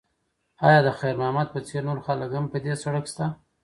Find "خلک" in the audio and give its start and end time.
2.05-2.29